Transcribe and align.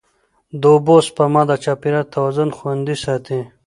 د 0.61 0.63
اوبو 0.73 0.95
سپما 1.07 1.41
د 1.49 1.51
چاپېریال 1.63 2.05
توازن 2.15 2.49
خوندي 2.57 2.95
ساتي. 3.03 3.39